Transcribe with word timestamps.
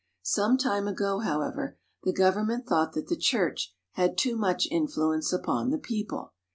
Some 0.23 0.57
time 0.57 0.87
ago, 0.87 1.19
however, 1.19 1.77
the 2.01 2.11
government 2.11 2.65
thought 2.65 2.93
that 2.93 3.05
the 3.05 3.15
church 3.15 3.75
had 3.91 4.17
too 4.17 4.35
much 4.35 4.67
influence 4.71 5.31
upon 5.31 5.69
the 5.69 5.77
people. 5.77 6.33